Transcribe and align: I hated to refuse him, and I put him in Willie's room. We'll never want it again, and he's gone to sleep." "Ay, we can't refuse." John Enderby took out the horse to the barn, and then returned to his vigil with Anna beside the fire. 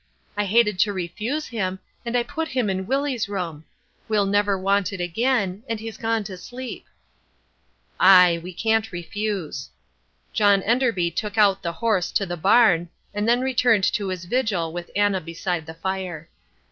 I 0.35 0.45
hated 0.45 0.79
to 0.79 0.93
refuse 0.93 1.45
him, 1.45 1.77
and 2.03 2.17
I 2.17 2.23
put 2.23 2.47
him 2.47 2.71
in 2.71 2.87
Willie's 2.87 3.29
room. 3.29 3.65
We'll 4.09 4.25
never 4.25 4.57
want 4.57 4.91
it 4.91 4.99
again, 4.99 5.61
and 5.69 5.79
he's 5.79 5.99
gone 5.99 6.23
to 6.23 6.37
sleep." 6.37 6.87
"Ay, 7.99 8.39
we 8.41 8.51
can't 8.51 8.91
refuse." 8.91 9.69
John 10.33 10.63
Enderby 10.63 11.11
took 11.11 11.37
out 11.37 11.61
the 11.61 11.73
horse 11.73 12.11
to 12.13 12.25
the 12.25 12.35
barn, 12.35 12.89
and 13.13 13.29
then 13.29 13.41
returned 13.41 13.83
to 13.93 14.07
his 14.07 14.25
vigil 14.25 14.73
with 14.73 14.89
Anna 14.95 15.21
beside 15.21 15.67
the 15.67 15.75
fire. 15.75 16.29